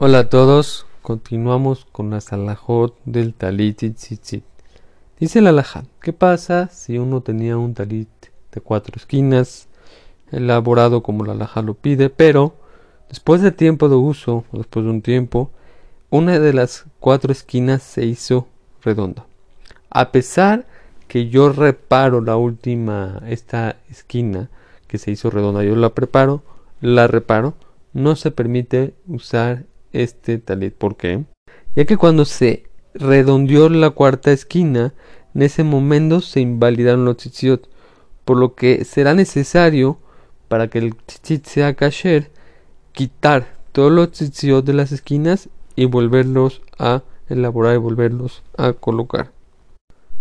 Hola 0.00 0.20
a 0.20 0.28
todos, 0.28 0.86
continuamos 1.02 1.84
con 1.90 2.10
la 2.10 2.20
salahot 2.20 2.94
del 3.04 3.34
talit 3.34 3.78
tzitzit. 3.78 4.44
Dice 5.18 5.40
la 5.40 5.50
alajá, 5.50 5.86
¿qué 6.00 6.12
pasa 6.12 6.68
si 6.68 6.98
uno 6.98 7.20
tenía 7.20 7.56
un 7.56 7.74
talit 7.74 8.08
de 8.52 8.60
cuatro 8.60 8.94
esquinas, 8.94 9.66
elaborado 10.30 11.02
como 11.02 11.24
la 11.24 11.32
alajá 11.32 11.62
lo 11.62 11.74
pide, 11.74 12.10
pero 12.10 12.54
después 13.08 13.42
de 13.42 13.50
tiempo 13.50 13.88
de 13.88 13.96
uso, 13.96 14.44
después 14.52 14.84
de 14.84 14.90
un 14.92 15.02
tiempo, 15.02 15.50
una 16.10 16.38
de 16.38 16.52
las 16.52 16.84
cuatro 17.00 17.32
esquinas 17.32 17.82
se 17.82 18.06
hizo 18.06 18.46
redonda. 18.82 19.26
A 19.90 20.12
pesar 20.12 20.64
que 21.08 21.28
yo 21.28 21.48
reparo 21.48 22.20
la 22.20 22.36
última, 22.36 23.20
esta 23.26 23.74
esquina 23.90 24.48
que 24.86 24.98
se 24.98 25.10
hizo 25.10 25.28
redonda, 25.28 25.64
yo 25.64 25.74
la 25.74 25.88
preparo, 25.88 26.44
la 26.80 27.08
reparo, 27.08 27.54
no 27.92 28.14
se 28.14 28.30
permite 28.30 28.94
usar 29.08 29.64
este 29.92 30.38
talit. 30.38 30.74
¿Por 30.74 30.96
qué? 30.96 31.24
Ya 31.76 31.84
que 31.84 31.96
cuando 31.96 32.24
se 32.24 32.64
redondeó 32.94 33.68
la 33.68 33.90
cuarta 33.90 34.32
esquina, 34.32 34.94
en 35.34 35.42
ese 35.42 35.64
momento 35.64 36.20
se 36.20 36.40
invalidaron 36.40 37.04
los 37.04 37.18
tzitziot, 37.18 37.68
por 38.24 38.36
lo 38.36 38.54
que 38.54 38.84
será 38.84 39.14
necesario 39.14 39.98
para 40.48 40.68
que 40.68 40.78
el 40.78 40.96
tzitzit 40.96 41.44
sea 41.46 41.74
kasher, 41.74 42.30
quitar 42.92 43.56
todos 43.72 43.92
los 43.92 44.12
tzitziot 44.12 44.64
de 44.64 44.72
las 44.72 44.92
esquinas 44.92 45.48
y 45.76 45.84
volverlos 45.84 46.62
a 46.78 47.02
elaborar 47.28 47.74
y 47.74 47.78
volverlos 47.78 48.42
a 48.56 48.72
colocar. 48.72 49.30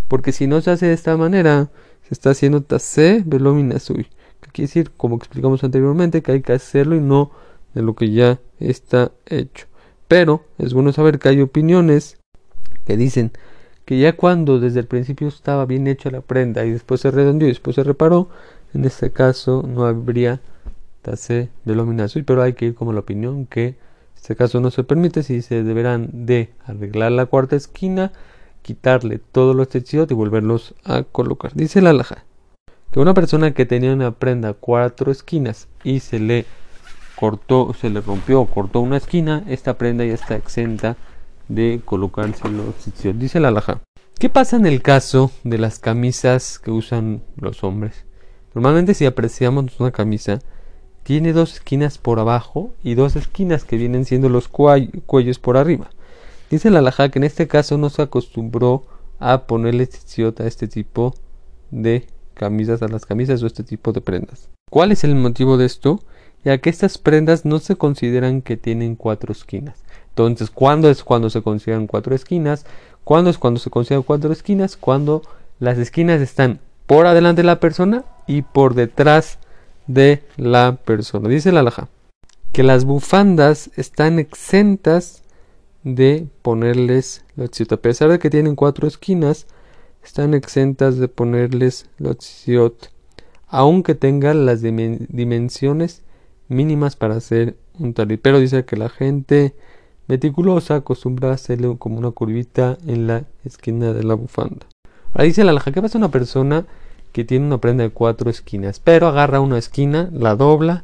Porque 0.07 0.31
si 0.31 0.47
no 0.47 0.61
se 0.61 0.71
hace 0.71 0.87
de 0.87 0.93
esta 0.93 1.17
manera, 1.17 1.69
se 2.07 2.13
está 2.13 2.29
haciendo 2.29 2.61
tase 2.61 3.23
velominasui. 3.25 4.07
Que 4.41 4.51
quiere 4.51 4.67
decir, 4.67 4.91
como 4.95 5.15
explicamos 5.15 5.63
anteriormente, 5.63 6.21
que 6.21 6.33
hay 6.33 6.41
que 6.41 6.53
hacerlo 6.53 6.95
y 6.95 7.01
no 7.01 7.31
de 7.77 7.83
lo 7.83 7.93
que 7.93 8.11
ya 8.11 8.39
está 8.59 9.11
hecho. 9.27 9.67
Pero 10.07 10.45
es 10.57 10.73
bueno 10.73 10.91
saber 10.91 11.19
que 11.19 11.29
hay 11.29 11.41
opiniones 11.41 12.17
que 12.85 12.97
dicen 12.97 13.31
que 13.85 13.99
ya 13.99 14.17
cuando 14.17 14.59
desde 14.59 14.79
el 14.79 14.87
principio 14.87 15.27
estaba 15.27 15.65
bien 15.65 15.85
hecha 15.85 16.09
la 16.09 16.21
prenda 16.21 16.65
y 16.65 16.71
después 16.71 17.01
se 17.01 17.11
redondeó 17.11 17.47
y 17.47 17.51
después 17.51 17.75
se 17.75 17.83
reparó, 17.83 18.29
en 18.73 18.83
este 18.83 19.11
caso 19.11 19.63
no 19.67 19.85
habría 19.85 20.41
tase 21.03 21.49
de 21.65 22.23
pero 22.25 22.41
hay 22.41 22.53
que 22.53 22.65
ir 22.65 22.75
como 22.75 22.93
la 22.93 23.01
opinión 23.01 23.45
que 23.45 23.67
en 23.67 23.75
este 24.15 24.35
caso 24.35 24.59
no 24.59 24.71
se 24.71 24.83
permite 24.83 25.21
si 25.21 25.43
se 25.43 25.63
deberán 25.63 26.09
de 26.25 26.49
arreglar 26.65 27.11
la 27.11 27.27
cuarta 27.27 27.55
esquina, 27.55 28.11
quitarle 28.63 29.19
todos 29.19 29.55
los 29.55 29.69
techidos 29.69 30.09
y 30.09 30.15
volverlos 30.15 30.73
a 30.83 31.03
colocar. 31.03 31.53
Dice 31.53 31.81
la 31.81 31.91
alhaja 31.91 32.25
que 32.91 32.99
una 32.99 33.13
persona 33.13 33.53
que 33.53 33.67
tenía 33.67 33.93
una 33.93 34.11
prenda 34.11 34.53
cuatro 34.53 35.11
esquinas 35.11 35.67
y 35.83 35.99
se 35.99 36.19
le 36.19 36.45
cortó, 37.17 37.73
se 37.73 37.89
le 37.89 37.99
rompió 37.99 38.45
cortó 38.45 38.79
una 38.79 38.97
esquina, 38.97 39.43
esta 39.47 39.77
prenda 39.77 40.05
ya 40.05 40.13
está 40.13 40.35
exenta 40.35 40.97
de 41.47 41.81
colocarse 41.83 42.47
los. 42.47 42.75
Dice 43.17 43.39
la 43.39 43.47
alhaja. 43.47 43.81
¿Qué 44.19 44.29
pasa 44.29 44.55
en 44.55 44.65
el 44.65 44.81
caso 44.81 45.31
de 45.43 45.57
las 45.57 45.79
camisas 45.79 46.59
que 46.59 46.71
usan 46.71 47.23
los 47.35 47.63
hombres? 47.63 48.05
Normalmente 48.53 48.93
si 48.93 49.05
apreciamos 49.05 49.79
una 49.79 49.91
camisa, 49.91 50.39
tiene 51.03 51.33
dos 51.33 51.55
esquinas 51.55 51.97
por 51.97 52.19
abajo 52.19 52.73
y 52.83 52.95
dos 52.95 53.15
esquinas 53.15 53.63
que 53.63 53.77
vienen 53.77 54.05
siendo 54.05 54.29
los 54.29 54.47
cuellos 54.47 55.39
por 55.39 55.57
arriba. 55.57 55.89
Dice 56.49 56.69
la 56.69 56.79
alhaja 56.79 57.09
que 57.09 57.19
en 57.19 57.23
este 57.23 57.47
caso 57.47 57.77
no 57.77 57.89
se 57.89 58.03
acostumbró 58.03 58.85
a 59.19 59.47
ponerle 59.47 59.89
a 60.39 60.43
este 60.43 60.67
tipo 60.67 61.15
de 61.71 62.07
camisas, 62.35 62.81
a 62.83 62.87
las 62.87 63.05
camisas 63.05 63.41
o 63.41 63.47
este 63.47 63.63
tipo 63.63 63.91
de 63.91 64.01
prendas. 64.01 64.49
¿Cuál 64.69 64.91
es 64.91 65.03
el 65.03 65.15
motivo 65.15 65.57
de 65.57 65.65
esto? 65.65 65.99
Ya 66.47 66.59
que 66.59 66.69
estas 66.69 66.97
prendas 66.97 67.43
no 67.43 67.59
se 67.59 67.75
consideran 67.75 68.41
que 68.41 68.55
tienen 68.55 68.95
cuatro 68.95 69.33
esquinas. 69.33 69.83
Entonces, 70.07 70.49
¿cuándo 70.49 70.89
es 70.89 71.03
cuando 71.03 71.29
se 71.29 71.41
consideran 71.41 71.87
cuatro 71.87 72.15
esquinas? 72.15 72.65
¿Cuándo 73.03 73.29
es 73.29 73.37
cuando 73.37 73.59
se 73.59 73.69
consideran 73.69 74.03
cuatro 74.03 74.31
esquinas? 74.31 74.77
Cuando 74.77 75.23
las 75.59 75.77
esquinas 75.77 76.21
están 76.21 76.61
por 76.85 77.05
adelante 77.05 77.41
de 77.41 77.47
la 77.47 77.59
persona 77.59 78.05
y 78.27 78.43
por 78.43 78.75
detrás 78.75 79.39
de 79.87 80.23
la 80.37 80.77
persona. 80.85 81.27
Dice 81.27 81.51
la 81.51 81.59
alhaja 81.59 81.89
que 82.53 82.63
las 82.63 82.85
bufandas 82.85 83.69
están 83.75 84.17
exentas 84.17 85.23
de 85.83 86.29
ponerles 86.43 87.25
los 87.35 87.49
A 87.69 87.77
pesar 87.77 88.09
de 88.09 88.19
que 88.19 88.29
tienen 88.29 88.55
cuatro 88.55 88.87
esquinas, 88.87 89.47
están 90.01 90.33
exentas 90.33 90.97
de 90.97 91.09
ponerles 91.09 91.89
los 91.97 92.45
aunque 93.49 93.95
tengan 93.95 94.45
las 94.45 94.61
dimensiones 94.61 96.03
mínimas 96.47 96.95
para 96.95 97.15
hacer 97.15 97.55
un 97.79 97.93
talit. 97.93 98.21
Pero 98.21 98.39
dice 98.39 98.65
que 98.65 98.77
la 98.77 98.89
gente 98.89 99.53
meticulosa 100.07 100.75
acostumbra 100.75 101.29
a 101.29 101.33
hacerle 101.33 101.75
como 101.77 101.97
una 101.97 102.11
curvita 102.11 102.77
en 102.85 103.07
la 103.07 103.23
esquina 103.43 103.93
de 103.93 104.03
la 104.03 104.13
bufanda. 104.13 104.65
Ahora 105.13 105.25
dice 105.25 105.43
la 105.43 105.53
laja, 105.53 105.71
¿qué 105.71 105.81
pasa 105.81 105.97
una 105.97 106.11
persona 106.11 106.65
que 107.11 107.23
tiene 107.23 107.45
una 107.45 107.59
prenda 107.59 107.83
de 107.83 107.89
cuatro 107.89 108.29
esquinas? 108.29 108.79
Pero 108.79 109.07
agarra 109.07 109.39
una 109.39 109.57
esquina, 109.57 110.09
la 110.11 110.35
dobla 110.35 110.83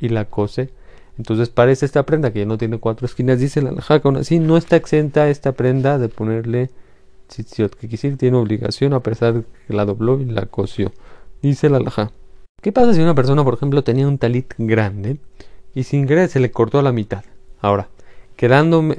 y 0.00 0.08
la 0.08 0.26
cose. 0.26 0.70
Entonces 1.18 1.48
parece 1.48 1.86
esta 1.86 2.04
prenda 2.04 2.32
que 2.32 2.40
ya 2.40 2.46
no 2.46 2.58
tiene 2.58 2.78
cuatro 2.78 3.06
esquinas. 3.06 3.38
Dice 3.38 3.62
la 3.62 3.72
que 3.72 4.00
aún 4.08 4.16
así 4.16 4.38
no 4.38 4.56
está 4.56 4.76
exenta 4.76 5.28
esta 5.28 5.52
prenda 5.52 5.98
de 5.98 6.08
ponerle 6.08 6.70
tzitziot. 7.28 7.76
Que 7.76 7.88
quisiera 7.88 8.16
tiene 8.16 8.36
obligación 8.36 8.94
a 8.94 9.00
pesar 9.00 9.44
que 9.66 9.74
la 9.74 9.84
dobló 9.84 10.20
y 10.20 10.24
la 10.24 10.46
cosió. 10.46 10.92
Dice 11.42 11.68
la 11.68 11.78
laja. 11.78 12.10
¿Qué 12.64 12.72
pasa 12.72 12.94
si 12.94 13.00
una 13.02 13.14
persona, 13.14 13.44
por 13.44 13.52
ejemplo, 13.52 13.84
tenía 13.84 14.08
un 14.08 14.16
talit 14.16 14.54
grande 14.56 15.18
y 15.74 15.82
sin 15.82 16.06
querer 16.06 16.30
se 16.30 16.40
le 16.40 16.50
cortó 16.50 16.78
a 16.78 16.82
la 16.82 16.92
mitad? 16.92 17.22
Ahora, 17.60 17.90
quedándome, 18.36 18.96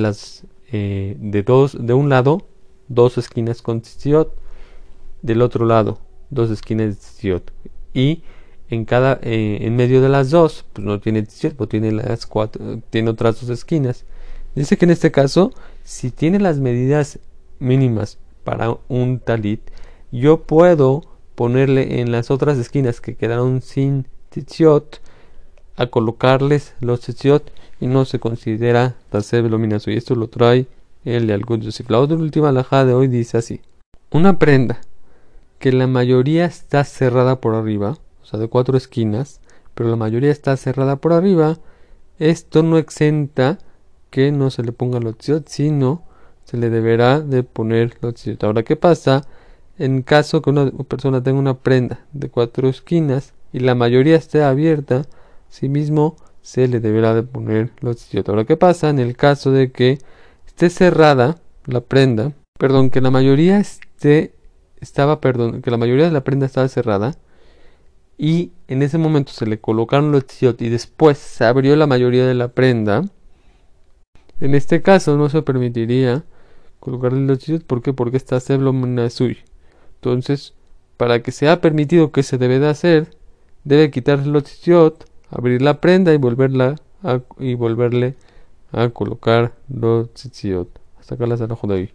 las 0.00 0.42
eh, 0.72 1.16
de 1.16 1.44
dos, 1.44 1.76
de 1.78 1.94
un 1.94 2.08
lado, 2.08 2.48
dos 2.88 3.16
esquinas 3.16 3.62
con 3.62 3.80
tzitzit, 3.80 4.26
del 5.22 5.42
otro 5.42 5.66
lado, 5.66 6.00
dos 6.30 6.50
esquinas 6.50 6.88
de 6.88 6.94
tzitzit. 6.96 7.50
Y 7.94 8.24
en 8.70 8.84
cada, 8.84 9.20
eh, 9.22 9.58
en 9.60 9.76
medio 9.76 10.02
de 10.02 10.08
las 10.08 10.30
dos, 10.30 10.64
pues 10.72 10.84
no 10.84 10.98
tiene 10.98 11.22
tzitzit, 11.22 11.54
pues 11.54 11.70
tiene 11.70 11.92
las 11.92 12.26
cuatro, 12.26 12.80
tiene 12.90 13.10
otras 13.10 13.40
dos 13.40 13.50
esquinas. 13.50 14.04
Dice 14.56 14.76
que 14.76 14.84
en 14.84 14.90
este 14.90 15.12
caso, 15.12 15.52
si 15.84 16.10
tiene 16.10 16.40
las 16.40 16.58
medidas 16.58 17.20
mínimas 17.60 18.18
para 18.42 18.76
un 18.88 19.20
talit, 19.20 19.60
yo 20.10 20.42
puedo 20.42 21.15
ponerle 21.36 22.00
en 22.00 22.10
las 22.10 22.32
otras 22.32 22.58
esquinas 22.58 23.00
que 23.00 23.14
quedaron 23.14 23.62
sin 23.62 24.06
tzitzit 24.30 24.96
a 25.76 25.86
colocarles 25.86 26.74
los 26.80 27.00
tzitzit 27.00 27.42
y 27.78 27.86
no 27.86 28.04
se 28.04 28.18
considera 28.18 28.96
taser 29.10 29.44
luminoso 29.44 29.90
y 29.90 29.96
esto 29.96 30.16
lo 30.16 30.28
trae 30.28 30.66
el 31.04 31.28
de 31.28 31.34
Algut 31.34 31.60
Yosef. 31.60 31.88
La 31.90 32.00
otra 32.00 32.16
última 32.16 32.48
alhaja 32.48 32.84
de 32.84 32.94
hoy 32.94 33.06
dice 33.06 33.38
así: 33.38 33.60
una 34.10 34.38
prenda 34.38 34.80
que 35.58 35.72
la 35.72 35.86
mayoría 35.86 36.46
está 36.46 36.82
cerrada 36.84 37.40
por 37.40 37.54
arriba, 37.54 37.98
o 38.22 38.26
sea, 38.26 38.40
de 38.40 38.48
cuatro 38.48 38.76
esquinas, 38.76 39.40
pero 39.74 39.88
la 39.88 39.96
mayoría 39.96 40.30
está 40.30 40.56
cerrada 40.56 40.96
por 40.96 41.12
arriba, 41.12 41.58
esto 42.18 42.62
no 42.62 42.78
exenta 42.78 43.58
que 44.10 44.32
no 44.32 44.50
se 44.50 44.62
le 44.62 44.72
ponga 44.72 45.00
los 45.00 45.18
tzitzit, 45.18 45.48
sino 45.48 46.02
se 46.44 46.56
le 46.56 46.70
deberá 46.70 47.20
de 47.20 47.42
poner 47.42 47.98
los 48.00 48.14
tzitzit. 48.14 48.42
Ahora, 48.44 48.62
¿qué 48.62 48.76
pasa? 48.76 49.26
En 49.78 50.02
caso 50.02 50.42
que 50.42 50.50
una 50.50 50.70
persona 50.70 51.22
tenga 51.22 51.38
una 51.38 51.58
prenda 51.58 52.00
de 52.12 52.30
cuatro 52.30 52.68
esquinas 52.68 53.34
y 53.52 53.60
la 53.60 53.74
mayoría 53.74 54.16
esté 54.16 54.42
abierta, 54.42 55.06
mismo 55.62 56.16
se 56.42 56.68
le 56.68 56.80
deberá 56.80 57.14
de 57.14 57.22
poner 57.22 57.72
los 57.80 57.96
tzitzit. 57.96 58.28
Ahora, 58.28 58.44
¿qué 58.44 58.56
pasa 58.56 58.90
en 58.90 58.98
el 58.98 59.16
caso 59.16 59.50
de 59.50 59.72
que 59.72 59.98
esté 60.46 60.70
cerrada 60.70 61.36
la 61.64 61.80
prenda? 61.80 62.32
Perdón, 62.58 62.90
que 62.90 63.00
la 63.00 63.10
mayoría 63.10 63.58
esté 63.58 64.34
estaba, 64.80 65.20
perdón, 65.20 65.62
que 65.62 65.70
la 65.70 65.76
mayoría 65.76 66.04
de 66.04 66.12
la 66.12 66.24
prenda 66.24 66.46
estaba 66.46 66.68
cerrada 66.68 67.16
y 68.18 68.52
en 68.68 68.82
ese 68.82 68.98
momento 68.98 69.32
se 69.32 69.46
le 69.46 69.58
colocaron 69.58 70.12
los 70.12 70.26
tzitzit 70.26 70.62
y 70.62 70.68
después 70.68 71.18
se 71.18 71.44
abrió 71.44 71.76
la 71.76 71.86
mayoría 71.86 72.26
de 72.26 72.34
la 72.34 72.48
prenda. 72.48 73.04
En 74.40 74.54
este 74.54 74.82
caso 74.82 75.16
no 75.16 75.28
se 75.28 75.42
permitiría 75.42 76.24
colocarle 76.80 77.26
los 77.26 77.38
tzitzit, 77.38 77.66
¿por 77.66 77.82
qué? 77.82 77.92
Porque 77.92 78.16
está 78.16 78.38
suya. 78.40 79.44
Entonces, 79.96 80.54
para 80.96 81.22
que 81.22 81.32
sea 81.32 81.60
permitido 81.60 82.12
que 82.12 82.22
se 82.22 82.38
debe 82.38 82.58
de 82.58 82.68
hacer, 82.68 83.16
debe 83.64 83.90
quitarse 83.90 84.26
los 84.26 84.44
tzitzit, 84.44 85.04
abrir 85.30 85.62
la 85.62 85.80
prenda 85.80 86.14
y 86.14 86.16
volverla 86.16 86.76
a, 87.02 87.20
y 87.38 87.54
volverle 87.54 88.14
a 88.72 88.88
colocar 88.90 89.54
los 89.68 90.12
tzitzit. 90.14 90.68
Hasta 90.98 91.14
acá 91.14 91.26
las 91.26 91.40
de 91.40 91.46
hoy. 91.74 91.90